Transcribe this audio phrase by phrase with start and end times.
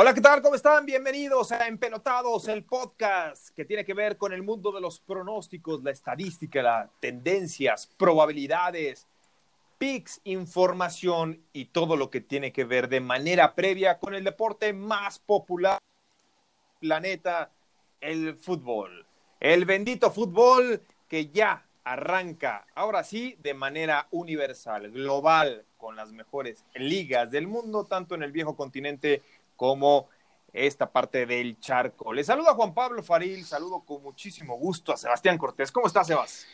[0.00, 0.40] Hola, ¿qué tal?
[0.42, 0.86] ¿Cómo están?
[0.86, 5.82] Bienvenidos a Empelotados, el podcast que tiene que ver con el mundo de los pronósticos,
[5.82, 9.08] la estadística, las tendencias, probabilidades,
[9.76, 14.72] picks, información y todo lo que tiene que ver de manera previa con el deporte
[14.72, 17.50] más popular del planeta,
[18.00, 19.04] el fútbol.
[19.40, 26.64] El bendito fútbol que ya arranca, ahora sí, de manera universal, global, con las mejores
[26.74, 29.22] ligas del mundo, tanto en el viejo continente
[30.52, 32.12] esta parte del charco.
[32.12, 35.70] Le saludo a Juan Pablo Faril, saludo con muchísimo gusto a Sebastián Cortés.
[35.70, 36.46] ¿Cómo estás, Sebas?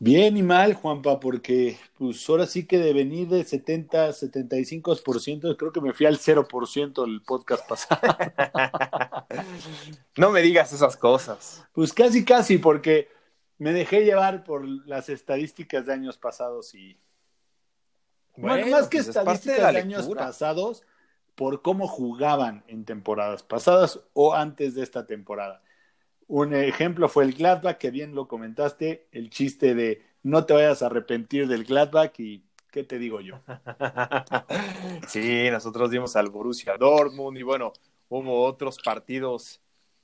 [0.00, 5.72] Bien y mal, Juanpa, porque pues ahora sí que de venir de 70, 75%, creo
[5.72, 8.00] que me fui al 0% el podcast pasado.
[10.16, 11.66] no me digas esas cosas.
[11.72, 13.08] Pues casi, casi, porque
[13.58, 16.96] me dejé llevar por las estadísticas de años pasados y...
[18.36, 20.84] Bueno, más que pues estadísticas de años pasados,
[21.38, 25.62] por cómo jugaban en temporadas pasadas o antes de esta temporada.
[26.26, 30.82] Un ejemplo fue el Gladbach, que bien lo comentaste, el chiste de no te vayas
[30.82, 33.40] a arrepentir del Gladbach y ¿qué te digo yo?
[35.06, 37.72] Sí, nosotros dimos al Borussia Dortmund y bueno,
[38.08, 39.60] hubo otros partidos,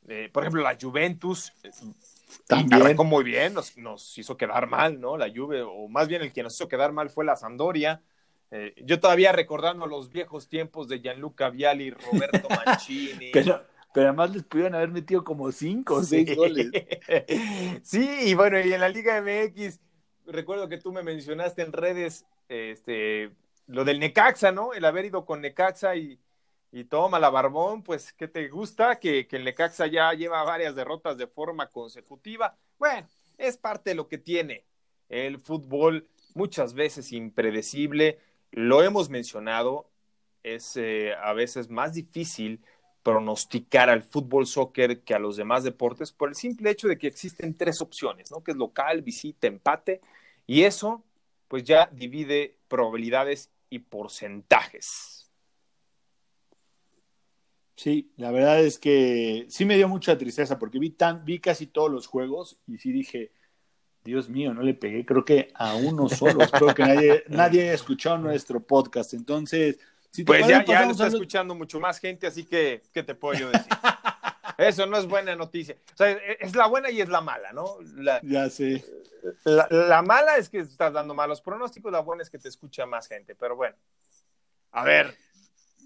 [0.06, 1.70] eh, por ejemplo la Juventus, eh,
[2.46, 5.16] también arrancó muy bien, nos, nos, hizo quedar mal, ¿no?
[5.16, 8.02] La Juve, o más bien el que nos hizo quedar mal fue la Sampdoria,
[8.56, 13.32] eh, yo todavía recordando los viejos tiempos de Gianluca Viali, Roberto Mancini.
[13.32, 16.70] pero, pero además les pudieron haber metido como cinco o seis goles.
[17.82, 19.80] sí, y bueno, y en la Liga MX,
[20.26, 23.32] recuerdo que tú me mencionaste en redes este,
[23.66, 24.72] lo del Necaxa, ¿no?
[24.72, 26.20] El haber ido con Necaxa y,
[26.70, 29.00] y toma la barbón, pues, ¿qué te gusta?
[29.00, 32.56] Que, que el Necaxa ya lleva varias derrotas de forma consecutiva.
[32.78, 34.64] Bueno, es parte de lo que tiene
[35.08, 38.20] el fútbol, muchas veces impredecible
[38.54, 39.90] lo hemos mencionado,
[40.42, 42.60] es eh, a veces más difícil
[43.02, 47.06] pronosticar al fútbol soccer que a los demás deportes por el simple hecho de que
[47.06, 48.42] existen tres opciones, ¿no?
[48.42, 50.00] Que es local, visita, empate,
[50.46, 51.04] y eso
[51.48, 55.30] pues ya divide probabilidades y porcentajes.
[57.76, 61.66] Sí, la verdad es que sí me dio mucha tristeza porque vi tan vi casi
[61.66, 63.32] todos los juegos y sí dije,
[64.04, 66.42] Dios mío, no le pegué, creo que a uno solo.
[66.42, 69.14] Espero que nadie, nadie haya escuchado nuestro podcast.
[69.14, 69.78] Entonces,
[70.10, 73.38] si pues ya, ya lo está escuchando mucho más gente, así que, ¿qué te puedo
[73.40, 73.72] yo decir?
[74.58, 75.76] Eso no es buena noticia.
[75.92, 77.78] O sea, es la buena y es la mala, ¿no?
[78.22, 78.84] ya sé.
[79.44, 83.08] La, mala es que estás dando malos pronósticos, la buena es que te escucha más
[83.08, 83.34] gente.
[83.34, 83.74] Pero bueno,
[84.72, 85.16] a ver,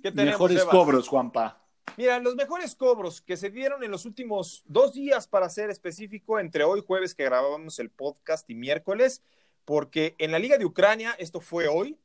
[0.02, 0.32] ¿qué tenemos?
[0.32, 1.62] Mejores cobros, Juanpa.
[1.97, 6.38] Mira, los mejores cobros que se dieron en los últimos dos días, para ser específico,
[6.38, 9.22] entre hoy jueves que grabábamos el podcast y miércoles,
[9.65, 11.98] porque en la Liga de Ucrania, esto fue hoy,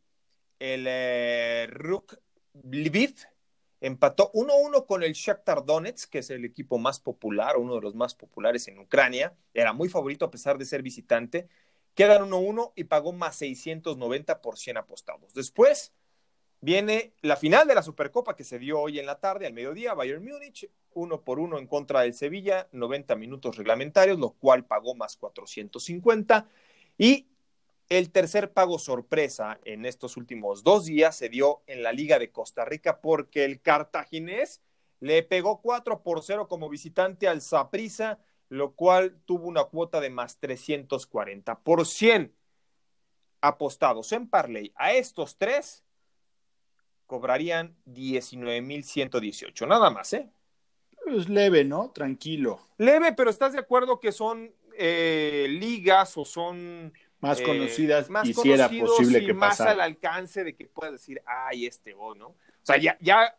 [0.60, 2.18] el eh, Ruk
[2.64, 3.16] Lviv
[3.82, 7.96] empató 1-1 con el Shakhtar Donetsk, que es el equipo más popular, uno de los
[7.96, 9.36] más populares en Ucrania.
[9.54, 11.50] Era muy favorito a pesar de ser visitante.
[11.94, 15.34] Quedan 1-1 y pagó más 690 por 100 apostados.
[15.34, 15.92] Después,
[16.64, 19.96] Viene la final de la Supercopa que se dio hoy en la tarde, al mediodía,
[19.96, 24.96] Bayern Múnich, uno por uno en contra del Sevilla, 90 minutos reglamentarios, lo cual pagó
[24.96, 26.48] más 450.
[26.98, 27.28] Y
[27.90, 32.32] el tercer pago sorpresa en estos últimos dos días se dio en la Liga de
[32.32, 34.62] Costa Rica porque el cartaginés
[35.02, 40.12] le pegó 4 por 0 como visitante al Saprissa, lo cual tuvo una cuota de
[40.12, 42.34] más 340 por 100
[43.42, 44.72] apostados en Parley.
[44.78, 45.83] A estos tres
[47.14, 50.32] cobrarían 19.118, nada más, ¿eh?
[51.06, 51.92] Es leve, ¿no?
[51.92, 52.60] Tranquilo.
[52.80, 58.28] Leve, pero ¿estás de acuerdo que son eh, ligas o son más eh, conocidas más
[58.28, 61.94] y si era posible y que más al alcance de que puedas decir, ay, este
[61.94, 62.30] vos, ¿no?
[62.30, 63.38] O sea, ya, ya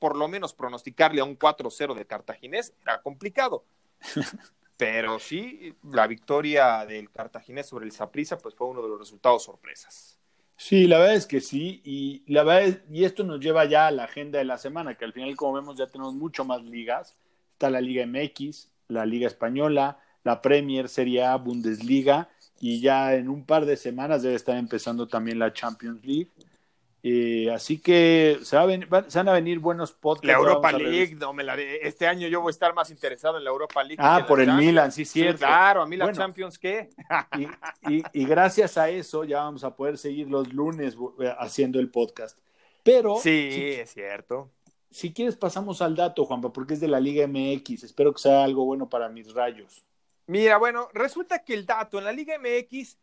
[0.00, 3.64] por lo menos pronosticarle a un 4-0 de Cartaginés era complicado.
[4.76, 9.44] Pero sí, la victoria del Cartaginés sobre el Saprissa, pues fue uno de los resultados
[9.44, 10.18] sorpresas.
[10.64, 13.90] Sí, la verdad es que sí, y la verdad y esto nos lleva ya a
[13.90, 17.16] la agenda de la semana, que al final, como vemos, ya tenemos mucho más ligas.
[17.54, 22.28] Está la Liga MX, la Liga Española, la Premier, Serie A, Bundesliga,
[22.60, 26.28] y ya en un par de semanas debe estar empezando también la Champions League.
[27.04, 30.26] Eh, así que se, van a venir buenos podcasts.
[30.26, 33.44] La Europa League, no me la este año yo voy a estar más interesado en
[33.44, 33.96] la Europa League.
[33.98, 35.38] Ah, por el Milan, sí, cierto.
[35.38, 36.90] claro, a mí la Champions, ¿qué?
[38.12, 42.38] y, gracias a eso ya vamos a poder seguir los lunes eh, haciendo el podcast.
[42.84, 43.16] Pero.
[43.16, 43.48] Sí,
[43.80, 44.52] es cierto.
[44.88, 47.82] Si quieres, pasamos al dato, Juanpa, porque es de la Liga MX.
[47.82, 49.84] Espero que sea algo bueno para mis rayos.
[50.26, 52.96] Mira, bueno, resulta que el dato en la Liga MX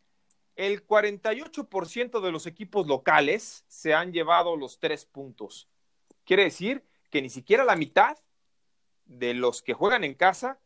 [0.59, 5.69] el 48% de los equipos locales se han llevado los tres puntos.
[6.25, 8.17] Quiere decir que ni siquiera la mitad
[9.05, 10.59] de los que juegan en casa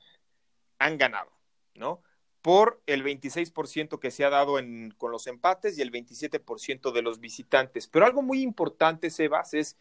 [0.79, 1.31] han ganado,
[1.75, 2.01] ¿no?
[2.41, 4.55] Por el 26% que se ha dado
[4.97, 7.85] con los empates y el 27% de los visitantes.
[7.87, 9.77] Pero algo muy importante, Sebas, es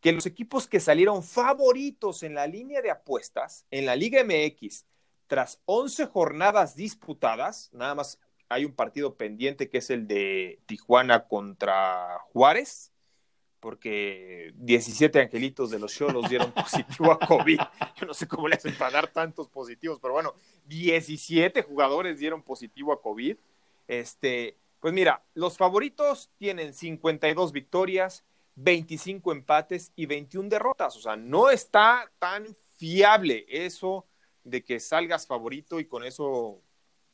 [0.00, 4.86] que los equipos que salieron favoritos en la línea de apuestas en la Liga MX,
[5.26, 8.20] tras 11 jornadas disputadas, nada más
[8.50, 12.92] hay un partido pendiente que es el de Tijuana contra Juárez,
[13.60, 17.60] porque 17 angelitos de los Cholos dieron positivo a COVID.
[17.96, 20.34] Yo no sé cómo le hacen para dar tantos positivos, pero bueno,
[20.66, 23.36] 17 jugadores dieron positivo a COVID.
[23.86, 28.24] Este, pues mira, los favoritos tienen 52 victorias,
[28.56, 30.96] 25 empates y 21 derrotas.
[30.96, 34.06] O sea, no está tan fiable eso
[34.42, 36.60] de que salgas favorito y con eso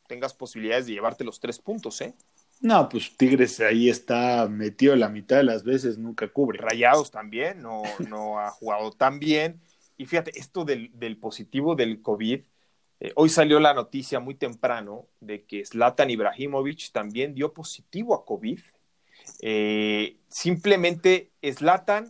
[0.06, 2.14] tengas posibilidades de llevarte los tres puntos, ¿eh?
[2.60, 6.58] No, pues Tigres ahí está metido la mitad de las veces, nunca cubre.
[6.58, 9.60] Rayados también, no, no ha jugado tan bien.
[9.98, 12.40] Y fíjate, esto del, positivo del COVID,
[13.00, 18.24] eh, hoy salió la noticia muy temprano de que Zlatan Ibrahimovic también dio positivo a
[18.24, 18.60] COVID.
[19.40, 22.08] Eh, simplemente Zlatan,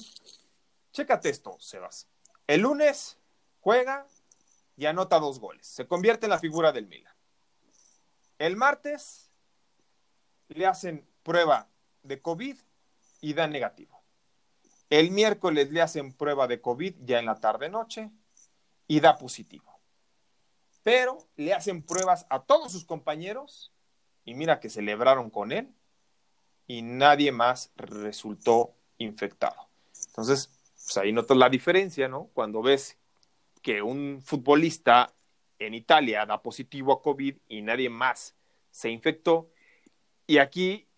[0.92, 2.08] chécate esto, Sebas.
[2.46, 3.18] El lunes
[3.60, 4.06] juega
[4.76, 5.66] y anota dos goles.
[5.66, 7.15] Se convierte en la figura del Milan.
[8.38, 9.30] El martes
[10.48, 11.68] le hacen prueba
[12.02, 12.56] de COVID
[13.20, 14.00] y da negativo.
[14.90, 18.10] El miércoles le hacen prueba de COVID ya en la tarde-noche
[18.86, 19.80] y da positivo.
[20.82, 23.72] Pero le hacen pruebas a todos sus compañeros
[24.24, 25.74] y mira que celebraron con él
[26.66, 29.68] y nadie más resultó infectado.
[30.08, 32.28] Entonces, pues ahí notas la diferencia, ¿no?
[32.34, 32.96] Cuando ves
[33.62, 35.12] que un futbolista
[35.58, 38.36] en Italia da positivo a COVID y nadie más
[38.70, 39.50] se infectó.
[40.26, 40.88] Y aquí,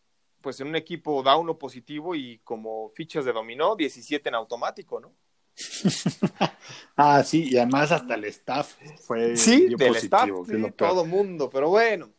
[0.41, 5.01] pues en un equipo da uno positivo y como fichas de dominó, 17 en automático,
[5.01, 5.13] ¿no?
[6.97, 8.77] ah, sí, y además hasta el staff
[9.07, 12.11] fue sí, del staff, sí, todo mundo, pero bueno,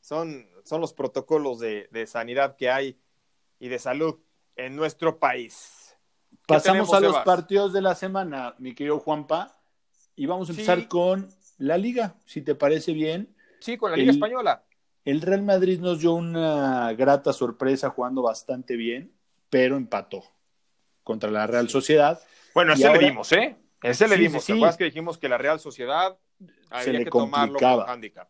[0.00, 2.96] son, son los protocolos de, de, sanidad que hay
[3.58, 4.20] y de salud
[4.54, 5.96] en nuestro país.
[6.46, 9.60] Pasamos a los partidos de la semana, mi querido Juanpa,
[10.14, 11.28] y vamos a empezar con
[11.64, 13.34] la liga, si te parece bien.
[13.60, 14.64] Sí, con la Liga Española.
[15.04, 19.12] El Real Madrid nos dio una grata sorpresa jugando bastante bien,
[19.50, 20.24] pero empató
[21.02, 22.20] contra la Real Sociedad.
[22.54, 23.56] Bueno, ese le dimos, ¿eh?
[23.82, 24.46] Ese le dimos.
[24.46, 26.16] ¿Te acuerdas que dijimos que la Real Sociedad
[26.82, 27.90] se le que complicaba.
[27.90, 28.28] handicap?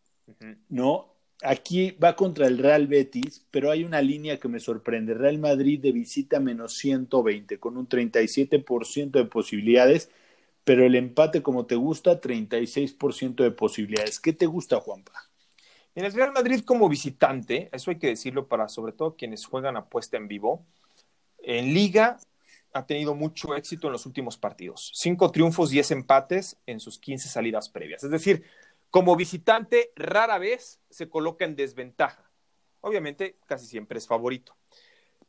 [0.69, 5.13] No, aquí va contra el Real Betis, pero hay una línea que me sorprende.
[5.13, 10.09] Real Madrid de visita menos 120, con un 37% de posibilidades
[10.65, 14.19] pero el empate como te gusta, 36% de posibilidades.
[14.19, 15.13] ¿Qué te gusta, Juanpa?
[15.93, 19.77] En el Real Madrid como visitante, eso hay que decirlo para sobre todo quienes juegan
[19.77, 20.65] apuesta en vivo,
[21.37, 22.17] en liga
[22.73, 24.91] ha tenido mucho éxito en los últimos partidos.
[24.95, 28.03] Cinco triunfos, diez empates en sus 15 salidas previas.
[28.03, 28.43] Es decir,
[28.89, 32.29] como visitante rara vez se coloca en desventaja.
[32.81, 34.57] Obviamente, casi siempre es favorito.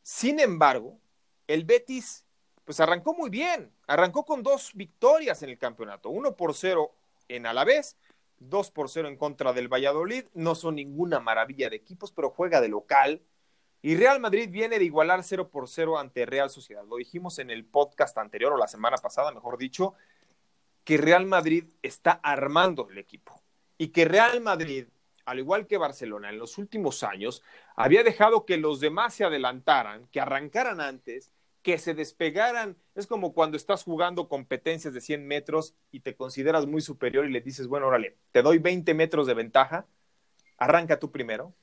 [0.01, 0.99] Sin embargo,
[1.47, 2.25] el Betis
[2.67, 3.71] pues arrancó muy bien.
[3.87, 6.91] Arrancó con dos victorias en el campeonato, uno por cero
[7.29, 7.95] en Alavés,
[8.39, 10.25] dos por cero en contra del Valladolid.
[10.33, 13.21] No son ninguna maravilla de equipos, pero juega de local.
[13.81, 16.83] Y Real Madrid viene de igualar 0 por 0 ante Real Sociedad.
[16.85, 19.93] Lo dijimos en el podcast anterior o la semana pasada, mejor dicho,
[20.83, 23.41] que Real Madrid está armando el equipo.
[23.77, 24.87] Y que Real Madrid,
[25.23, 27.43] al igual que Barcelona, en los últimos años,
[27.77, 31.31] había dejado que los demás se adelantaran, que arrancaran antes
[31.67, 32.77] que se despegaran.
[32.95, 37.29] Es como cuando estás jugando competencias de 100 metros y te consideras muy superior y
[37.29, 39.85] le dices, bueno, órale, te doy 20 metros de ventaja,
[40.57, 41.53] arranca tú primero,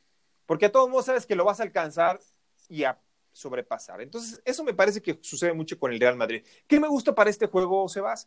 [0.44, 2.20] porque a todos modos sabes que lo vas a alcanzar
[2.68, 3.00] y a
[3.32, 4.02] sobrepasar.
[4.02, 6.44] Entonces, eso me parece que sucede mucho con el Real Madrid.
[6.66, 8.26] ¿Qué me gusta para este juego, Sebas?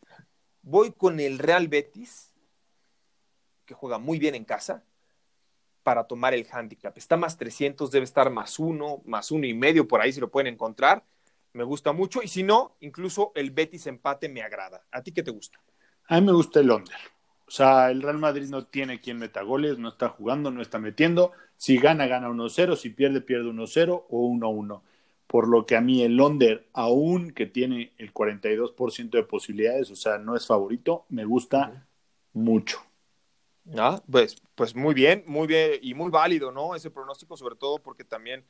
[0.64, 2.34] Voy con el Real Betis,
[3.68, 4.84] que juega muy bien en casa,
[5.84, 6.98] para tomar el handicap.
[6.98, 10.32] Está más 300, debe estar más uno, más uno y medio, por ahí si lo
[10.32, 11.06] pueden encontrar
[11.58, 12.22] me gusta mucho.
[12.24, 14.86] Y si no, incluso el Betis empate me agrada.
[14.92, 15.60] ¿A ti qué te gusta?
[16.08, 16.96] A mí me gusta el under.
[17.48, 20.80] O sea, el Real Madrid no tiene quien meta goles, no está jugando, no está
[20.80, 21.32] metiendo.
[21.58, 24.82] Si gana, gana 1-0, si pierde, pierde 1-0 o 1-1.
[25.28, 29.96] Por lo que a mí el under, aún que tiene el 42% de posibilidades, o
[29.96, 31.86] sea, no es favorito, me gusta
[32.34, 32.80] mucho.
[33.78, 36.76] Ah, pues, pues muy bien, muy bien y muy válido, ¿no?
[36.76, 38.46] Ese pronóstico, sobre todo porque también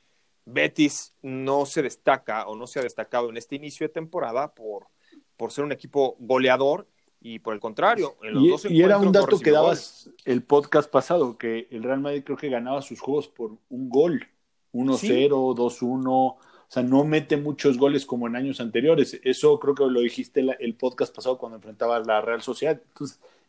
[0.50, 4.88] Betis no se destaca o no se ha destacado en este inicio de temporada por,
[5.36, 6.88] por ser un equipo goleador
[7.20, 10.44] y por el contrario, en los y, dos y era un dato que dabas el
[10.44, 14.26] podcast pasado, que el Real Madrid creo que ganaba sus juegos por un gol,
[14.72, 16.40] 1-0, 2-1, o O
[16.70, 19.20] sea, no mete muchos goles como en años anteriores.
[19.24, 22.82] Eso creo que lo dijiste el podcast pasado cuando enfrentaba a la Real Sociedad.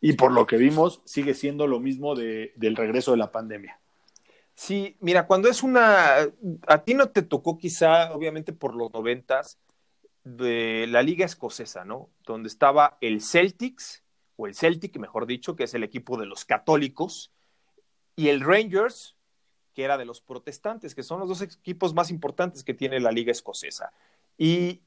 [0.01, 3.79] y por lo que vimos, sigue siendo lo mismo de, del regreso de la pandemia.
[4.59, 6.17] Sí, mira, cuando es una...
[6.67, 9.57] A ti no te tocó quizá, obviamente por los noventas,
[10.25, 12.09] de la liga escocesa, ¿no?
[12.25, 14.03] Donde estaba el Celtics,
[14.35, 17.31] o el Celtic, mejor dicho, que es el equipo de los católicos,
[18.17, 19.15] y el Rangers,
[19.73, 23.13] que era de los protestantes, que son los dos equipos más importantes que tiene la
[23.13, 23.93] liga escocesa.
[24.37, 24.81] Y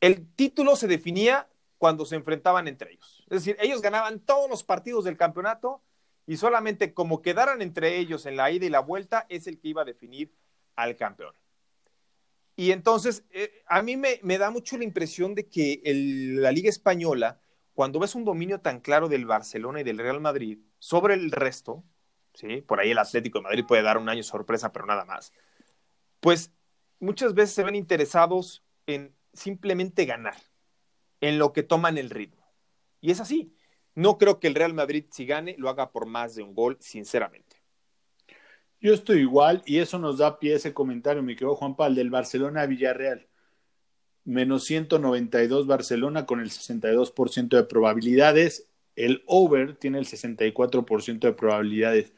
[0.00, 3.24] el título se definía cuando se enfrentaban entre ellos.
[3.30, 5.82] Es decir, ellos ganaban todos los partidos del campeonato
[6.26, 9.68] y solamente como quedaran entre ellos en la ida y la vuelta es el que
[9.68, 10.34] iba a definir
[10.74, 11.34] al campeón.
[12.56, 15.80] Y entonces, eh, a mí me, da mucho la impresión de que
[16.40, 17.38] la Liga Española,
[17.74, 21.84] cuando ves un dominio tan claro del Barcelona y del Real Madrid sobre el resto,
[22.32, 22.62] ¿sí?
[22.62, 25.32] Por ahí el Atlético de Madrid puede dar un año sorpresa, pero nada más.
[26.20, 26.50] Pues
[26.98, 30.36] muchas veces se ven interesados en simplemente ganar,
[31.20, 32.46] en lo que toman el ritmo.
[33.02, 33.54] Y es así.
[33.96, 36.76] No creo que el Real Madrid, si gane, lo haga por más de un gol,
[36.80, 37.56] sinceramente.
[38.78, 41.96] Yo estoy igual, y eso nos da pie a ese comentario, mi querido Juan Pablo,
[41.96, 43.26] del Barcelona Villarreal.
[44.24, 48.68] Menos 192 Barcelona con el 62% de probabilidades.
[48.96, 52.12] El over tiene el 64% de probabilidades.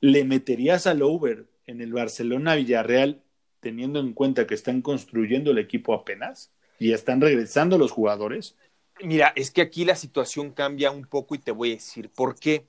[0.00, 3.22] ¿Le meterías al over en el Barcelona Villarreal
[3.60, 8.56] teniendo en cuenta que están construyendo el equipo apenas y están regresando los jugadores?
[9.02, 12.38] Mira, es que aquí la situación cambia un poco y te voy a decir por
[12.38, 12.66] qué.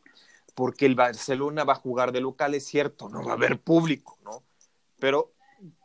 [0.56, 4.20] Porque el Barcelona va a jugar de local, es cierto, no va a haber público,
[4.24, 4.44] ¿no?
[5.00, 5.32] Pero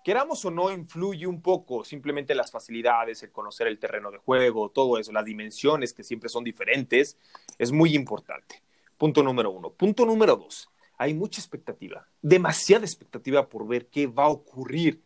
[0.05, 4.69] queramos o no, influye un poco simplemente las facilidades, el conocer el terreno de juego,
[4.69, 7.17] todo eso, las dimensiones que siempre son diferentes,
[7.57, 8.63] es muy importante.
[8.99, 9.71] Punto número uno.
[9.71, 15.01] Punto número dos hay mucha expectativa, demasiada expectativa por ver qué va a ocurrir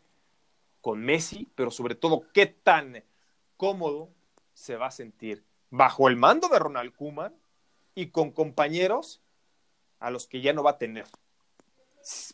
[0.81, 3.03] con Messi, pero sobre todo qué tan
[3.57, 4.09] cómodo
[4.53, 7.33] se va a sentir bajo el mando de Ronald Koeman
[7.95, 9.21] y con compañeros
[9.99, 11.05] a los que ya no va a tener.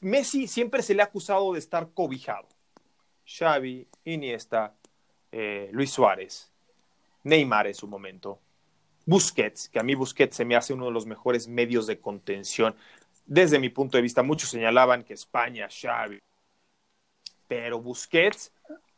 [0.01, 2.47] Messi siempre se le ha acusado de estar cobijado.
[3.25, 4.73] Xavi, Iniesta,
[5.31, 6.51] eh, Luis Suárez,
[7.23, 8.39] Neymar en su momento,
[9.05, 12.75] Busquets, que a mí Busquets se me hace uno de los mejores medios de contención
[13.29, 16.19] desde mi punto de vista, muchos señalaban que España, Xavi,
[17.47, 18.51] pero Busquets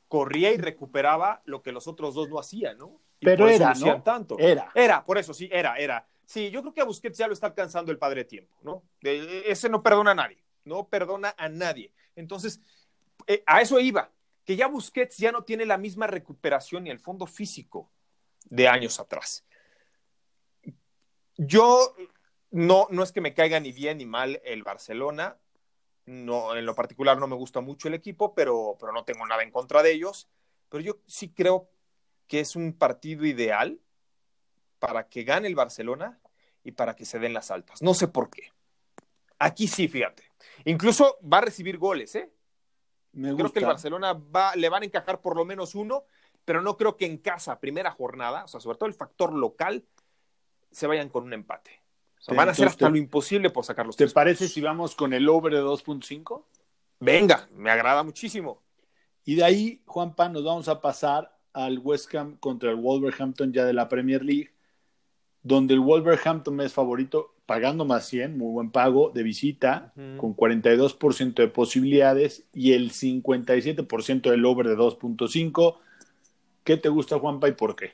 [0.08, 2.98] corría y recuperaba lo que los otros dos no hacían, ¿no?
[3.22, 4.01] Pero era, ¿no?
[4.01, 4.38] tanto.
[4.40, 4.72] Era.
[4.74, 6.08] Era, por eso sí, era, era.
[6.25, 8.84] Sí, yo creo que a Busquets ya lo está alcanzando el padre tiempo, ¿no?
[9.01, 11.94] ese no perdona a nadie, no perdona a nadie.
[12.16, 12.62] Entonces,
[13.28, 14.12] eh, a eso iba,
[14.46, 17.92] que ya Busquets ya no tiene la misma recuperación ni el fondo físico
[18.46, 19.46] de años atrás.
[21.38, 21.96] Yo
[22.50, 25.38] no, no es que me caiga ni bien ni mal el Barcelona.
[26.06, 29.44] No, en lo particular no me gusta mucho el equipo, pero, pero no tengo nada
[29.44, 30.28] en contra de ellos.
[30.70, 31.70] Pero yo sí creo
[32.32, 33.82] que es un partido ideal
[34.80, 36.22] para que gane el Barcelona
[36.64, 37.82] y para que se den las altas.
[37.82, 38.54] No sé por qué.
[39.38, 40.32] Aquí sí, fíjate.
[40.64, 42.32] Incluso va a recibir goles, ¿eh?
[43.12, 46.06] Creo que el Barcelona va, le van a encajar por lo menos uno,
[46.46, 49.84] pero no creo que en casa, primera jornada, o sea, sobre todo el factor local,
[50.72, 51.82] se vayan con un empate
[52.28, 53.98] van a hacer hasta lo imposible por sacarlos.
[53.98, 56.46] ¿Te parece si vamos con el over de 2.5?
[57.00, 58.62] Venga, me agrada muchísimo.
[59.26, 63.65] Y de ahí, Juanpa, nos vamos a pasar al West Ham contra el Wolverhampton ya
[63.65, 64.51] de la Premier League,
[65.43, 71.34] donde el Wolverhampton es favorito, pagando más 100, muy buen pago de visita, con 42%
[71.34, 75.77] de posibilidades y el 57% del over de 2.5.
[76.63, 77.91] ¿Qué te gusta, Juanpa, y por qué?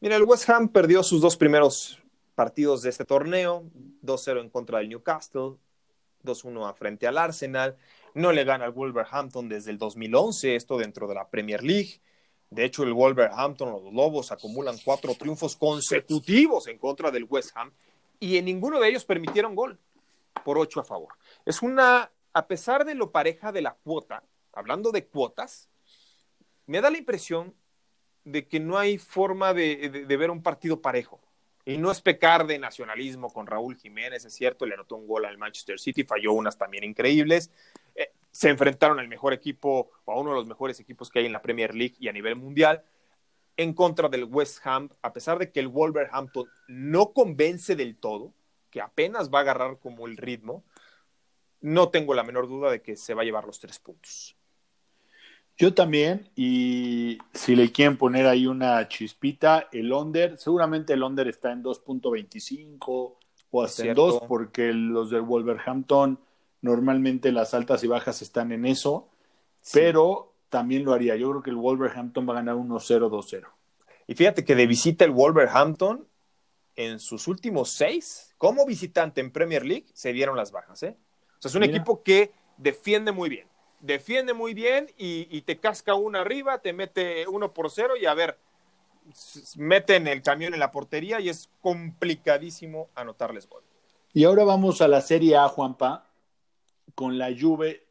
[0.00, 2.00] Mira, el West Ham perdió sus dos primeros
[2.34, 3.64] partidos de este torneo,
[4.02, 5.56] 2-0 en contra del Newcastle,
[6.24, 7.76] 2-1 frente al Arsenal,
[8.14, 12.00] no le gana al Wolverhampton desde el 2011, esto dentro de la Premier League.
[12.52, 17.72] De hecho, el Wolverhampton, los Lobos, acumulan cuatro triunfos consecutivos en contra del West Ham
[18.20, 19.78] y en ninguno de ellos permitieron gol
[20.44, 21.14] por ocho a favor.
[21.46, 25.70] Es una, a pesar de lo pareja de la cuota, hablando de cuotas,
[26.66, 27.54] me da la impresión
[28.24, 31.20] de que no hay forma de ver un partido parejo.
[31.64, 35.24] Y no es pecar de nacionalismo con Raúl Jiménez, es cierto, le anotó un gol
[35.24, 37.50] al Manchester City, falló unas también increíbles.
[37.94, 41.26] Eh, se enfrentaron al mejor equipo o a uno de los mejores equipos que hay
[41.26, 42.82] en la Premier League y a nivel mundial
[43.56, 48.32] en contra del West Ham, a pesar de que el Wolverhampton no convence del todo,
[48.70, 50.64] que apenas va a agarrar como el ritmo,
[51.60, 54.34] no tengo la menor duda de que se va a llevar los tres puntos.
[55.58, 61.28] Yo también, y si le quieren poner ahí una chispita, el under, seguramente el under
[61.28, 63.16] está en 2.25
[63.50, 66.18] o hasta en 2, porque los del Wolverhampton
[66.62, 69.08] normalmente las altas y bajas están en eso,
[69.72, 71.16] pero también lo haría.
[71.16, 73.46] Yo creo que el Wolverhampton va a ganar 1-0, 2-0.
[74.06, 76.06] Y fíjate que de visita el Wolverhampton,
[76.76, 80.82] en sus últimos seis, como visitante en Premier League, se dieron las bajas.
[80.82, 80.96] ¿eh?
[81.38, 83.46] O sea, es un equipo que defiende muy bien.
[83.80, 88.14] Defiende muy bien y, te casca una arriba, te mete uno por cero y a
[88.14, 88.38] ver,
[89.56, 93.64] meten el camión en la portería y es complicadísimo anotarles gol.
[94.14, 96.06] Y ahora vamos a la Serie A, Juanpa,
[96.94, 97.86] con la Juve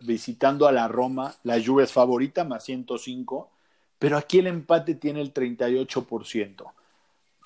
[0.00, 1.34] visitando a la Roma.
[1.42, 3.50] La Juve es favorita, más 105,
[3.98, 6.72] pero aquí el empate tiene el 38%.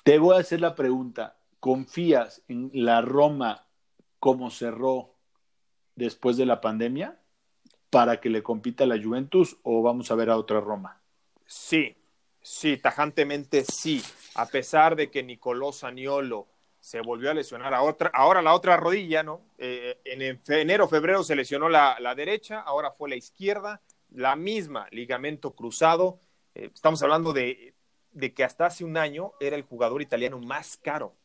[0.03, 3.65] Te voy a hacer la pregunta, ¿confías en la Roma
[4.19, 5.15] como cerró
[5.95, 7.19] después de la pandemia
[7.89, 10.99] para que le compita la Juventus o vamos a ver a otra Roma?
[11.45, 11.95] Sí,
[12.41, 14.01] sí, tajantemente sí.
[14.35, 16.47] A pesar de que Nicolò Saniolo
[16.83, 19.39] se volvió a lesionar a otra, ahora la otra rodilla, ¿no?
[19.57, 25.55] Eh, en enero, febrero se lesionó la, derecha, ahora fue la izquierda, la misma ligamento
[25.55, 26.19] cruzado.
[26.55, 27.73] Eh, estamos hablando de
[28.13, 31.15] de que hasta hace un año era el jugador italiano más caro.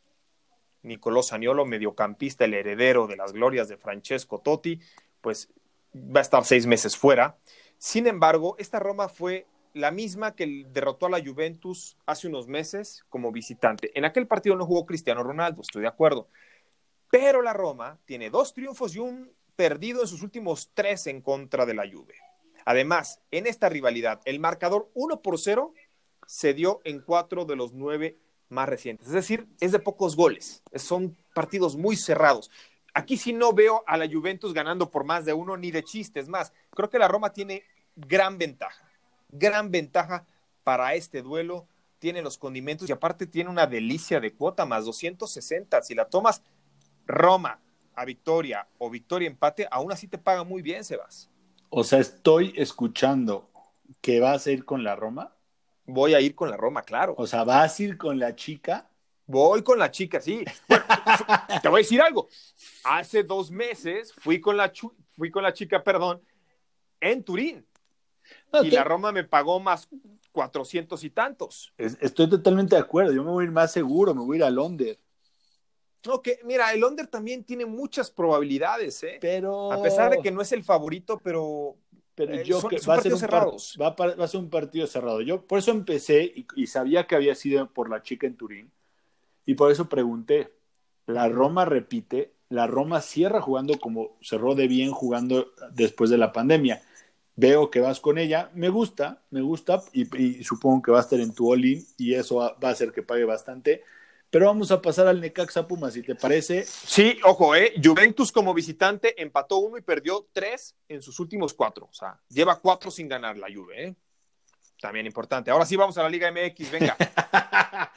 [0.82, 4.80] Nicolò Saniolo, mediocampista, el heredero de las glorias de Francesco Totti,
[5.20, 5.50] pues
[5.94, 7.36] va a estar seis meses fuera.
[7.78, 9.46] Sin embargo, esta Roma fue
[9.78, 13.90] la misma que derrotó a la Juventus hace unos meses como visitante.
[13.94, 16.28] En aquel partido no jugó Cristiano Ronaldo, estoy de acuerdo.
[17.10, 21.64] Pero la Roma tiene dos triunfos y un perdido en sus últimos tres en contra
[21.64, 22.14] de la Juve.
[22.64, 25.72] Además, en esta rivalidad, el marcador 1 por 0
[26.26, 28.18] se dio en cuatro de los nueve
[28.50, 29.06] más recientes.
[29.06, 30.62] Es decir, es de pocos goles.
[30.74, 32.50] Son partidos muy cerrados.
[32.94, 36.28] Aquí sí no veo a la Juventus ganando por más de uno ni de chistes
[36.28, 36.52] más.
[36.70, 37.64] Creo que la Roma tiene
[37.96, 38.87] gran ventaja,
[39.28, 40.26] gran ventaja
[40.64, 41.66] para este duelo.
[41.98, 45.82] Tiene los condimentos y aparte tiene una delicia de cuota más 260.
[45.82, 46.42] Si la tomas
[47.06, 47.60] Roma
[47.94, 51.28] a victoria o victoria empate, aún así te paga muy bien, Sebas.
[51.70, 53.50] O sea, estoy escuchando
[54.00, 55.34] que vas a ir con la Roma
[55.88, 57.14] voy a ir con la Roma, claro.
[57.16, 58.88] O sea, ¿vas a ir con la chica?
[59.26, 60.44] Voy con la chica, sí.
[61.62, 62.28] te voy a decir algo.
[62.84, 64.70] Hace dos meses fui con la,
[65.16, 66.22] fui con la chica, perdón,
[67.00, 67.66] en Turín.
[68.62, 69.88] Y la Roma me pagó más
[70.32, 71.72] cuatrocientos y tantos.
[71.76, 73.12] estoy totalmente de acuerdo.
[73.12, 74.98] Yo me voy a ir más seguro, me voy a ir a Londres.
[76.06, 79.18] Ok, mira, el Londres también tiene muchas probabilidades, ¿eh?
[79.20, 79.72] Pero.
[79.72, 81.76] A pesar de que no es el favorito, pero
[82.18, 83.78] pero eh, yo que va, a ser un cerrados.
[83.80, 85.20] Va, a ser un partido cerrado.
[85.20, 88.72] Yo por eso empecé y, sabía que había sido por la chica en Turín
[89.46, 90.52] y por eso pregunté.
[91.06, 96.32] La Roma repite, la Roma cierra jugando como cerró de bien jugando después de la
[96.32, 96.82] pandemia.
[97.40, 101.20] Veo que vas con ella, me gusta, me gusta y, supongo que va a estar
[101.20, 103.84] en tu all y eso va, va a hacer que pague bastante.
[104.28, 106.64] Pero vamos a pasar al Necaxa Pumas, si te parece.
[106.64, 107.74] Sí, ojo, eh.
[107.82, 111.86] Juventus como visitante empató uno y perdió tres en sus últimos cuatro.
[111.90, 113.94] O sea, lleva cuatro sin ganar la Juve, ¿eh?
[114.80, 115.50] También importante.
[115.50, 116.96] Ahora sí vamos a la Liga MX, venga.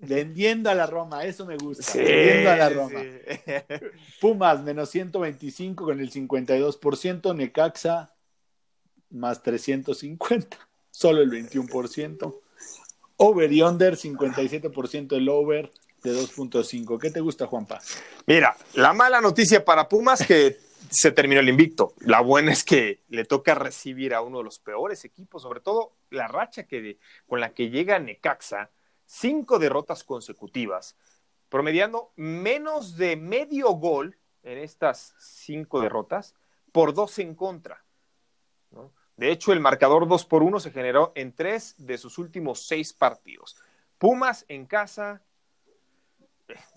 [0.00, 1.92] Vendiendo a la Roma, eso me gusta.
[1.94, 3.00] Vendiendo a la Roma.
[4.20, 7.36] Pumas, menos 125 con el 52%.
[7.36, 8.12] Necaxa,
[9.10, 10.56] más 350.
[10.90, 12.40] Solo el 21%.
[13.16, 15.70] Over y under, 57% el over
[16.02, 16.98] de 2.5.
[16.98, 17.80] ¿Qué te gusta, Juanpa?
[18.26, 20.58] Mira, la mala noticia para Pumas que
[20.90, 21.94] se terminó el invicto.
[22.00, 25.92] La buena es que le toca recibir a uno de los peores equipos, sobre todo
[26.10, 28.70] la racha que con la que llega Necaxa,
[29.04, 30.96] cinco derrotas consecutivas,
[31.48, 36.34] promediando menos de medio gol en estas cinco derrotas
[36.72, 37.84] por dos en contra.
[38.70, 38.92] ¿no?
[39.20, 42.94] De hecho, el marcador 2 por 1 se generó en tres de sus últimos seis
[42.94, 43.54] partidos.
[43.98, 45.20] Pumas en casa,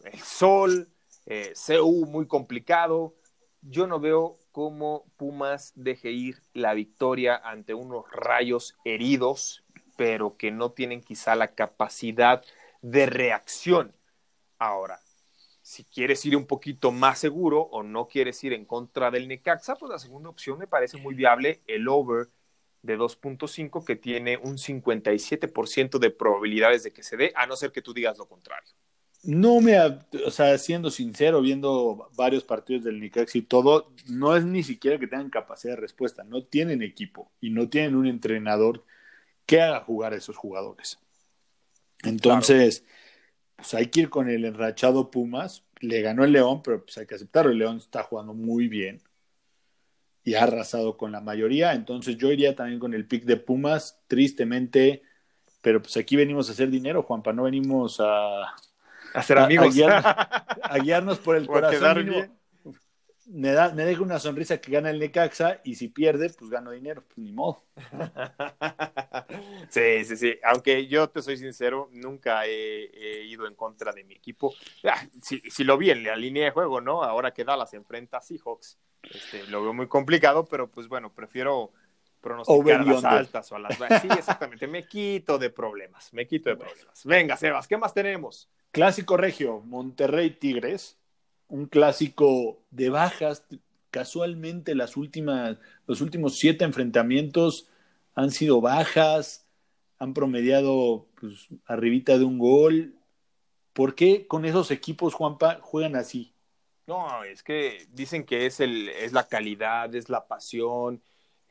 [0.04, 0.90] el Sol,
[1.26, 3.16] eh, CU muy complicado.
[3.62, 9.64] Yo no veo cómo Pumas deje ir la victoria ante unos rayos heridos,
[9.96, 12.44] pero que no tienen quizá la capacidad
[12.82, 13.96] de reacción.
[14.60, 15.00] Ahora,
[15.74, 19.76] si quieres ir un poquito más seguro o no quieres ir en contra del Necaxa,
[19.76, 22.30] pues la segunda opción me parece muy viable, el over
[22.84, 27.72] de 2.5 que tiene un 57% de probabilidades de que se dé, a no ser
[27.72, 28.72] que tú digas lo contrario.
[29.24, 34.46] No me, o sea, siendo sincero, viendo varios partidos del Necaxa y todo, no es
[34.46, 38.86] ni siquiera que tengan capacidad de respuesta, no tienen equipo y no tienen un entrenador
[39.48, 41.00] que haga jugar a esos jugadores.
[42.04, 42.84] Entonces,
[43.64, 45.64] pues hay que ir con el enrachado Pumas.
[45.80, 47.50] Le ganó el León, pero pues hay que aceptarlo.
[47.50, 49.02] El León está jugando muy bien
[50.26, 51.72] y ha arrasado con la mayoría.
[51.72, 55.02] Entonces yo iría también con el pick de Pumas, tristemente.
[55.62, 58.54] Pero pues aquí venimos a hacer dinero, Juanpa, no venimos a,
[59.14, 59.74] a ser amigos.
[60.64, 62.32] A, guiarnos por el corazón.
[63.28, 66.72] Me, da, me deja una sonrisa que gana el Necaxa y si pierde, pues gano
[66.72, 67.64] dinero, pues ni modo.
[69.70, 70.36] Sí, sí, sí.
[70.44, 74.54] Aunque yo te soy sincero, nunca he, ido en contra de mi equipo.
[74.84, 77.04] Ah, si, si, lo vi en la línea de juego, ¿no?
[77.04, 81.72] Ahora que Dallas enfrenta a Seahawks, este, lo veo muy complicado, pero pues bueno, prefiero
[82.22, 84.68] pronosticar a las altas o a las Sí, exactamente.
[84.68, 87.04] Me quito de problemas, me quito de problemas.
[87.06, 88.50] Venga, Sebas, ¿qué más tenemos?
[88.72, 90.98] Clásico regio, Monterrey Tigres
[91.54, 93.46] un clásico de bajas.
[93.92, 97.70] Casualmente las últimas, los últimos siete enfrentamientos
[98.16, 99.46] han sido bajas,
[100.00, 102.96] han promediado pues, arribita de un gol.
[103.72, 106.34] ¿Por qué con esos equipos, Juanpa, juegan así?
[106.88, 111.04] No, es que dicen que es, el, es la calidad, es la pasión,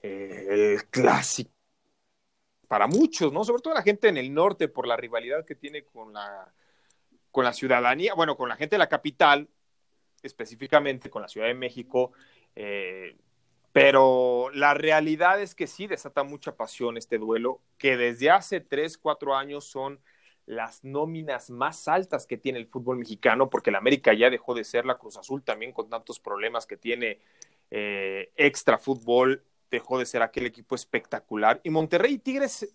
[0.03, 1.53] eh, el clásico.
[2.67, 3.45] Para muchos, ¿no?
[3.45, 6.53] Sobre todo la gente en el norte, por la rivalidad que tiene con la,
[7.31, 9.49] con la ciudadanía, bueno, con la gente de la capital,
[10.23, 12.13] específicamente con la Ciudad de México,
[12.55, 13.17] eh,
[13.73, 18.99] pero la realidad es que sí desata mucha pasión este duelo, que desde hace tres,
[18.99, 20.01] cuatro años son
[20.45, 24.65] las nóminas más altas que tiene el fútbol mexicano, porque el América ya dejó de
[24.65, 27.21] ser la Cruz Azul también con tantos problemas que tiene
[27.71, 31.61] eh, extra fútbol, dejó de ser aquel equipo espectacular.
[31.63, 32.71] Y Monterrey y Tigres,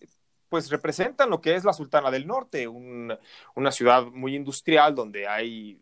[0.50, 5.80] pues representan lo que es la Sultana del Norte, una ciudad muy industrial donde hay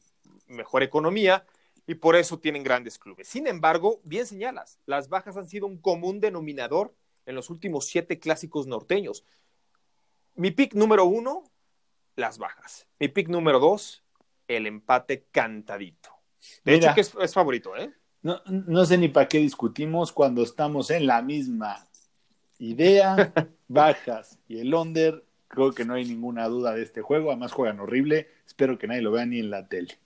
[0.47, 1.45] mejor economía,
[1.87, 3.27] y por eso tienen grandes clubes.
[3.27, 6.95] Sin embargo, bien señalas, las bajas han sido un común denominador
[7.25, 9.23] en los últimos siete clásicos norteños.
[10.35, 11.43] Mi pick número uno,
[12.15, 12.87] las bajas.
[12.99, 14.03] Mi pick número dos,
[14.47, 16.09] el empate cantadito.
[16.63, 17.91] De hecho, que es, favorito, ¿eh?
[18.21, 21.87] No, no sé ni para qué discutimos cuando estamos en la misma
[22.59, 23.33] idea,
[23.67, 25.23] bajas y el under.
[25.47, 27.29] Creo que no hay ninguna duda de este juego.
[27.29, 28.29] Además, juegan horrible.
[28.45, 29.97] Espero que nadie lo vea ni en la tele.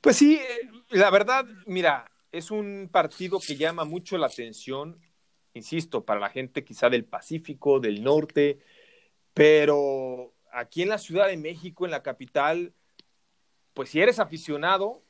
[0.00, 5.00] Pues sí, eh, la verdad, mira, es un partido que llama mucho la atención,
[5.54, 8.58] insisto, para la gente quizá del Pacífico, del norte,
[9.34, 12.72] pero aquí en la Ciudad de México, en la capital,
[13.74, 15.02] pues si eres aficionado,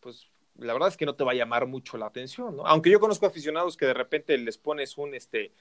[0.00, 2.66] pues la verdad es que no te va a llamar mucho la atención, ¿no?
[2.66, 5.52] Aunque yo conozco aficionados que de repente les pones un este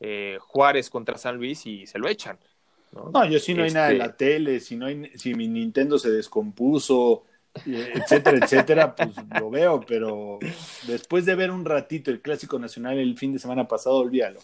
[0.00, 2.38] eh, Juárez contra San Luis y se lo echan.
[2.92, 5.48] No, yo sí no hay nada en la este tele, si no hay, si mi
[5.48, 7.24] Nintendo se descompuso,
[7.64, 10.38] etcétera, etcétera, pues lo veo, pero
[10.86, 14.40] después de ver un ratito el Clásico Nacional el fin de semana pasado, olvídalo.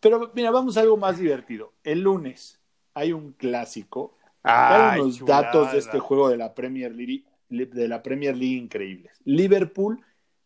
[0.00, 1.72] Pero mira, vamos a algo más divertido.
[1.84, 2.58] El lunes
[2.94, 4.16] hay un clásico.
[4.42, 9.12] hay unos datos de este juego de la Premier League, de la Premier League increíbles.
[9.24, 10.00] Liverpool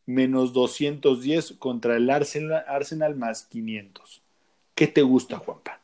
[0.05, 4.23] menos 210 contra el Arsenal, Arsenal más 500.
[4.75, 5.81] ¿Qué te gusta, Juanpa?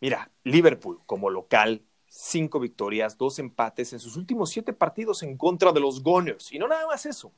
[0.00, 1.82] Mira, Liverpool como local
[2.16, 6.50] cinco victorias, dos empates en sus últimos siete partidos en contra de los Gunners.
[6.50, 7.30] Y no nada más eso.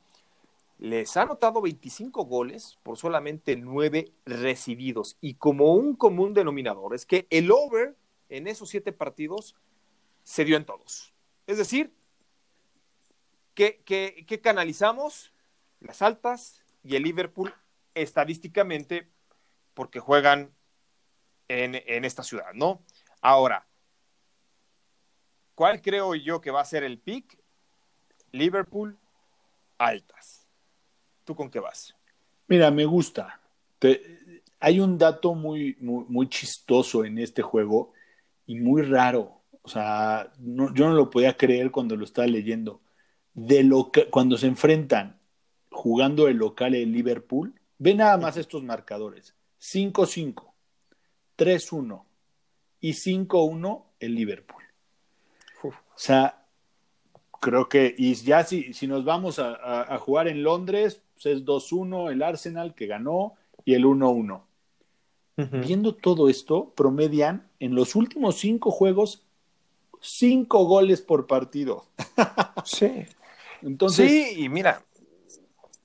[0.79, 5.17] Les ha anotado 25 goles por solamente nueve recibidos.
[5.21, 7.97] Y como un común denominador es que el over
[8.29, 9.57] en esos siete partidos
[10.23, 11.13] se dio en todos.
[11.49, 11.93] Es decir,
[13.55, 15.33] que, que, canalizamos
[15.81, 17.53] las altas y el Liverpool
[17.95, 19.09] estadísticamente
[19.75, 20.55] porque juegan
[21.49, 22.85] en, en esta ciudad, ¿no?
[23.21, 23.67] Ahora,
[25.59, 27.37] ¿Cuál creo yo que va a ser el pick?
[28.31, 28.97] Liverpool,
[29.77, 30.47] altas.
[31.25, 31.97] ¿Tú con qué vas?
[32.47, 33.41] Mira, me gusta.
[34.61, 37.93] hay un dato muy, muy, chistoso en este juego
[38.47, 39.43] y muy raro.
[39.63, 42.81] O sea, yo no lo podía creer cuando lo estaba leyendo.
[43.35, 45.19] De lo cuando se enfrentan
[45.73, 49.35] jugando el local en Liverpool, ve nada más estos marcadores.
[49.61, 50.53] 5-5,
[51.37, 52.05] 3-1
[52.79, 54.68] y 5-1 el Liverpool.
[55.99, 56.47] O sea,
[57.41, 62.13] creo que, y ya si, si nos vamos a, jugar en Londres, pues es 2-1
[62.13, 63.35] el Arsenal que ganó
[63.65, 64.45] y el 1-1.
[65.65, 69.25] Viendo todo esto, promedian en los últimos cinco juegos
[70.01, 71.87] cinco goles por partido.
[72.65, 73.05] sí.
[73.63, 74.85] Entonces, sí, y mira,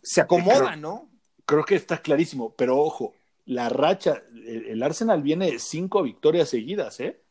[0.03, 1.09] se acomoda, ¿no?
[1.47, 6.49] Creo que está clarísimo, pero ojo, la racha, el, el Arsenal viene de cinco victorias
[6.49, 7.22] seguidas, ¿eh?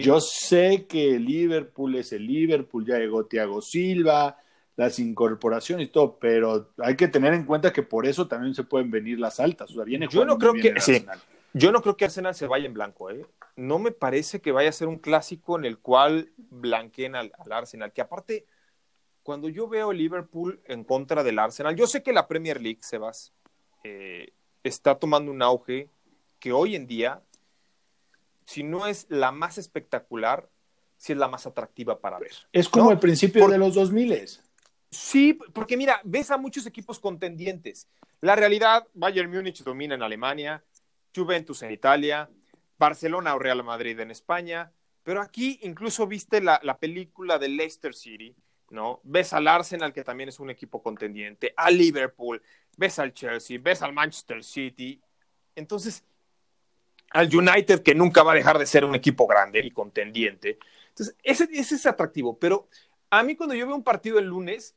[0.00, 4.38] Yo sé que Liverpool es el Liverpool, ya llegó Thiago Silva,
[4.76, 8.64] las incorporaciones y todo, pero hay que tener en cuenta que por eso también se
[8.64, 9.70] pueden venir las altas.
[9.70, 10.74] O sea, viene yo no creo que
[11.54, 13.24] Yo no creo que Arsenal se vaya en blanco, ¿eh?
[13.56, 17.92] No me parece que vaya a ser un clásico en el cual blanqueen al, Arsenal,
[17.92, 18.44] que aparte,
[19.22, 23.32] cuando yo veo Liverpool en contra del Arsenal, yo sé que la Premier League, Sebas,
[23.84, 25.88] eh, está tomando un auge
[26.38, 27.22] que hoy en día
[28.46, 30.48] si no es la más espectacular,
[30.96, 32.32] si es la más atractiva para ver.
[32.52, 34.40] Es como el principio de los 2000.
[34.90, 37.88] Sí, porque mira, ves a muchos equipos contendientes.
[38.20, 40.64] La realidad, Bayern Múnich domina en Alemania,
[41.14, 42.30] Juventus en Italia,
[42.78, 47.94] Barcelona o Real Madrid en España, pero aquí incluso viste la, la película de Leicester
[47.94, 48.34] City,
[48.70, 49.00] ¿no?
[49.02, 52.40] Ves al Arsenal, que también es un equipo contendiente, a Liverpool,
[52.76, 55.00] ves al Chelsea, ves al Manchester City.
[55.54, 56.04] Entonces,
[57.16, 60.58] al United, que nunca va a dejar de ser un equipo grande y contendiente.
[60.90, 62.38] Entonces, ese, es atractivo.
[62.38, 62.68] Pero
[63.08, 64.76] a mí cuando yo veo un partido el lunes,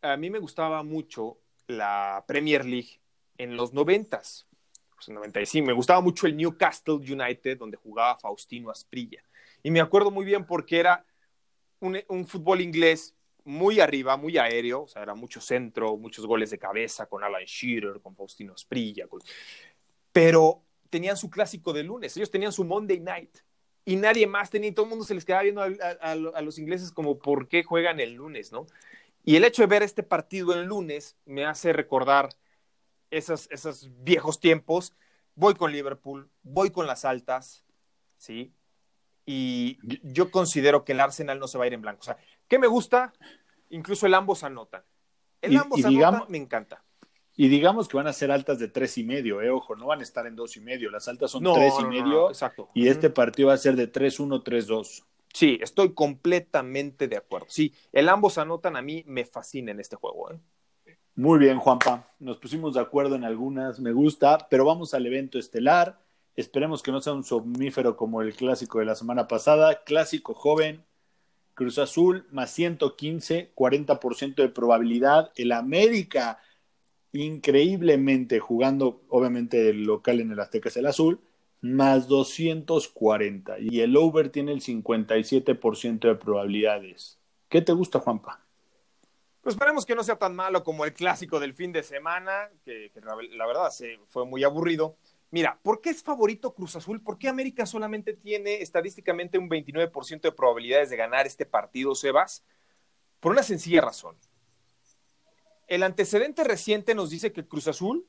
[0.00, 3.00] a mí me gustaba mucho la Premier League
[3.36, 4.46] en los noventas.
[4.94, 9.24] Pues en 95, me gustaba mucho el Newcastle United, donde jugaba Faustino Asprilla.
[9.62, 11.04] Y me acuerdo muy bien porque era
[11.80, 16.50] un, un fútbol inglés muy arriba, muy aéreo, o sea, era mucho centro, muchos goles
[16.50, 19.06] de cabeza con Alan Shearer, con Faustino Asprilla,
[20.12, 20.63] pero
[20.94, 23.38] tenían su clásico de lunes, ellos tenían su Monday Night
[23.84, 27.18] y nadie más tenía, todo el mundo se les quedaba viendo a, los ingleses como
[27.18, 28.66] por qué juegan el lunes, ¿no?
[29.24, 32.28] Y el hecho de ver este partido el lunes me hace recordar
[33.10, 34.94] esos, esos viejos tiempos.
[35.34, 37.64] Voy con Liverpool, voy con las altas,
[38.16, 38.52] ¿sí?
[39.26, 42.02] Y yo considero que el Arsenal no se va a ir en blanco.
[42.02, 43.12] O sea, ¿qué me gusta?
[43.70, 44.84] Incluso el ambos anotan.
[45.42, 46.83] El ambos anotan me encanta.
[47.36, 50.00] Y digamos que van a ser altas de tres y medio, eh, ojo, no van
[50.00, 50.90] a estar en dos y medio.
[50.90, 52.28] Las altas son tres y medio.
[52.28, 52.70] exacto.
[52.74, 55.04] Y este partido va a ser de 3-1, 3-2.
[55.32, 57.46] Sí, estoy completamente de acuerdo.
[57.48, 60.30] Sí, el ambos anotan a mí me fascina en este juego.
[60.30, 60.38] ¿eh?
[61.16, 62.08] Muy bien, Juanpa.
[62.20, 65.98] Nos pusimos de acuerdo en algunas, me gusta, pero vamos al evento estelar.
[66.36, 69.82] Esperemos que no sea un somnífero como el clásico de la semana pasada.
[69.82, 70.84] Clásico joven,
[71.54, 75.32] Cruz Azul más 115, 40% de probabilidad.
[75.34, 76.38] El América
[77.14, 81.20] increíblemente jugando, obviamente el local en el Azteca es el azul,
[81.60, 83.58] más 240.
[83.60, 87.18] Y el over tiene el 57% de probabilidades.
[87.48, 88.44] ¿Qué te gusta, Juanpa?
[89.40, 92.90] Pues esperemos que no sea tan malo como el clásico del fin de semana, que,
[93.02, 94.96] la, verdad se, fue muy aburrido.
[95.30, 97.00] Mira, ¿por qué es favorito Cruz Azul?
[97.00, 102.44] ¿Por qué América solamente tiene estadísticamente un 29% de probabilidades de ganar este partido, Sebas?
[103.20, 104.16] Por una sencilla razón
[105.68, 108.06] el antecedente reciente nos dice que Cruz Azul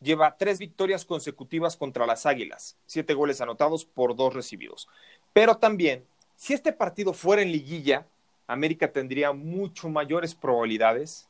[0.00, 4.88] lleva tres victorias consecutivas contra las Águilas, siete goles anotados por dos recibidos.
[5.32, 8.06] Pero también, si este partido fuera en liguilla,
[8.46, 11.28] América tendría mucho mayores probabilidades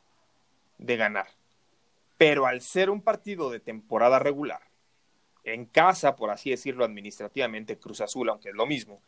[0.79, 1.29] de ganar.
[2.19, 4.63] Pero al ser un partido de temporada regular,
[5.45, 9.01] en casa, por así decirlo administrativamente, Cruz Azul, aunque es lo mismo,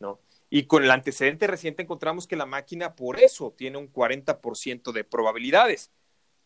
[0.00, 0.18] ¿no?
[0.50, 5.04] Y con el antecedente reciente encontramos que la máquina por eso tiene un 40% de
[5.04, 5.90] probabilidades.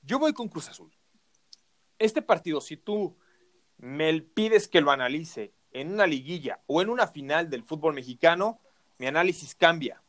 [0.03, 0.91] Yo voy con Cruz Azul.
[1.99, 3.17] Este partido, si tú
[3.79, 8.61] me pides que lo analice en una liguilla o en una final del fútbol mexicano,
[8.99, 10.03] mi análisis cambia.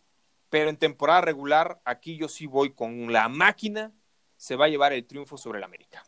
[0.49, 3.91] Pero en temporada regular, aquí yo sí voy con la máquina,
[4.38, 6.04] se va a llevar el triunfo sobre el América.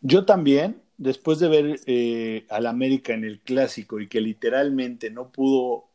[0.00, 5.30] Yo también, después de ver eh, al América en el clásico y que literalmente no
[5.30, 5.88] pudo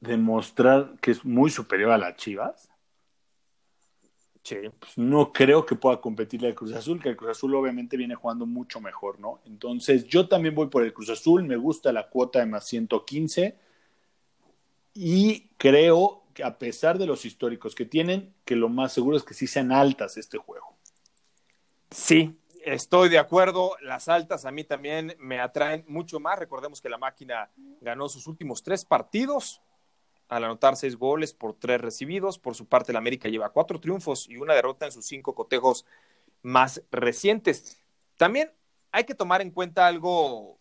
[0.00, 2.70] demostrar que es muy superior a las Chivas,
[4.78, 8.14] pues no creo que pueda competirle al Cruz Azul, que el Cruz Azul obviamente viene
[8.14, 9.40] jugando mucho mejor, ¿no?
[9.46, 13.56] Entonces, yo también voy por el Cruz Azul, me gusta la cuota de más 115
[14.92, 19.22] y creo que a pesar de los históricos que tienen, que lo más seguro es
[19.22, 20.76] que sí sean altas este juego.
[21.90, 23.76] Sí, estoy de acuerdo.
[23.80, 26.38] Las altas a mí también me atraen mucho más.
[26.38, 29.62] Recordemos que la máquina ganó sus últimos tres partidos
[30.28, 32.38] al anotar seis goles por tres recibidos.
[32.38, 35.84] Por su parte, el América lleva cuatro triunfos y una derrota en sus cinco cotejos
[36.42, 37.82] más recientes.
[38.16, 38.52] También
[38.92, 40.58] hay que tomar en cuenta algo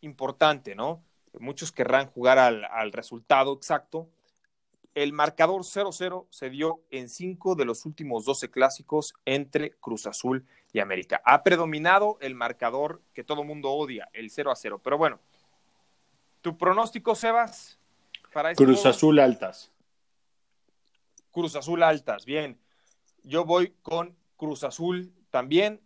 [0.00, 1.02] importante, ¿no?
[1.38, 4.08] Muchos querrán jugar al, resultado exacto.
[4.94, 10.46] El marcador 0-0 se dio en cinco de los últimos 12 clásicos entre Cruz Azul
[10.72, 11.20] y América.
[11.24, 14.80] Ha predominado el marcador que todo mundo odia, el 0-0.
[14.82, 15.18] Pero bueno,
[16.42, 17.80] ¿tu pronóstico, Sebas?
[18.56, 19.70] Cruz Azul altas.
[21.30, 22.58] Cruz Azul altas, bien.
[23.22, 25.80] Yo voy con Cruz Azul también.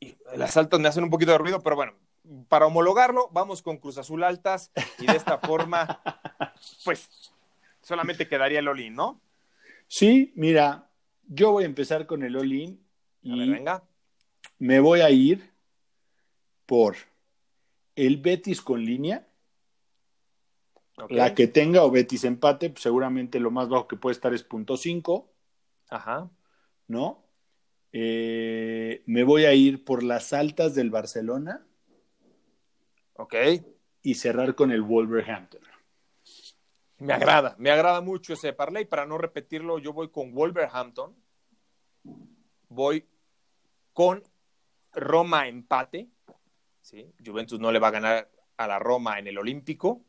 [0.00, 1.94] Y las altas me hacen un poquito de ruido, pero bueno,
[2.48, 6.00] para homologarlo, vamos con Cruz Azul altas y de esta forma,
[6.84, 7.32] pues
[7.82, 9.20] solamente quedaría el Olin, ¿no?
[9.86, 10.88] Sí, mira,
[11.26, 12.80] yo voy a empezar con el Olin
[13.22, 13.82] y venga.
[14.58, 15.52] me voy a ir
[16.66, 16.96] por
[17.96, 19.26] el Betis con línea
[21.08, 24.44] la que tenga o Betis empate, pues seguramente lo más bajo que puede estar es
[24.44, 25.28] punto .5.
[25.90, 26.30] Ajá.
[26.86, 27.24] ¿No?
[27.92, 31.66] Eh, me voy a ir por las altas del Barcelona.
[33.14, 33.34] Ok.
[34.02, 35.62] Y cerrar con el Wolverhampton.
[36.98, 38.84] Me agrada, me agrada mucho ese parlay.
[38.84, 41.14] Para no repetirlo, yo voy con Wolverhampton.
[42.68, 43.06] voy
[43.92, 44.22] con
[44.92, 46.08] Roma empate.
[46.80, 47.12] ¿sí?
[47.24, 50.04] Juventus no le va a ganar a la Roma en el Olímpico.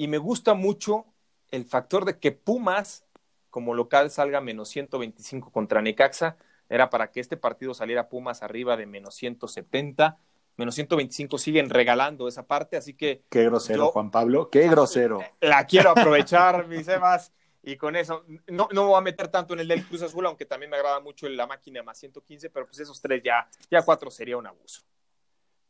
[0.00, 1.04] Y me gusta mucho
[1.50, 3.04] el factor de que Pumas,
[3.50, 6.38] como local, salga menos 125 contra Necaxa.
[6.70, 10.16] Era para que este partido saliera Pumas arriba de menos 170.
[10.56, 13.24] Menos 125 siguen regalando esa parte, así que.
[13.28, 14.48] Qué grosero, Juan Pablo.
[14.48, 15.18] Qué grosero.
[15.42, 17.34] La quiero aprovechar, mis Evas.
[17.62, 20.24] Y con eso, no, no me voy a meter tanto en el del Cruz Azul,
[20.24, 23.82] aunque también me agrada mucho la máquina más 115, pero pues esos tres ya, ya
[23.82, 24.80] cuatro sería un abuso.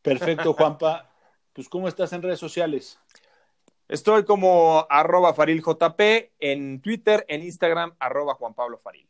[0.01, 1.11] Perfecto, Juanpa.
[1.53, 3.01] Pues, ¿cómo estás en redes sociales?
[3.91, 6.01] Estoy como arroba fariljp
[6.39, 9.09] en Twitter, en Instagram, arroba Juan Pablo Faril.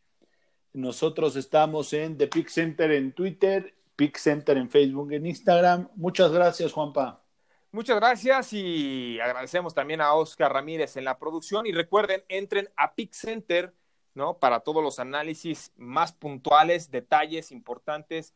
[0.73, 5.91] Nosotros estamos en The Pick Center en Twitter, Pick Center en Facebook, en Instagram.
[5.97, 7.23] Muchas gracias, Juanpa.
[7.73, 12.95] Muchas gracias y agradecemos también a Oscar Ramírez en la producción y recuerden, entren a
[12.95, 13.75] Pick Center,
[14.15, 14.39] ¿no?
[14.39, 18.33] Para todos los análisis más puntuales, detalles importantes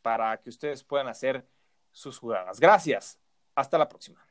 [0.00, 1.44] para que ustedes puedan hacer
[1.90, 2.60] sus jugadas.
[2.60, 3.18] Gracias.
[3.56, 4.24] Hasta la próxima.